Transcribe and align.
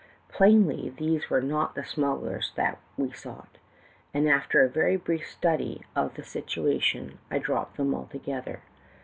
Plainly" 0.29 0.89
these 0.97 1.29
were 1.29 1.41
not 1.43 1.75
the 1.75 1.83
smugglers 1.85 2.53
that 2.55 2.79
we 2.97 3.11
sought; 3.11 3.59
and 4.15 4.27
after 4.27 4.63
a 4.63 4.67
very 4.67 4.97
brief 4.97 5.27
stud}" 5.27 5.81
of 5.95 6.15
the 6.15 6.23
situation, 6.23 7.19
I 7.29 7.37
dropped 7.37 7.77
them 7.77 7.93
altogether. 7.93 8.63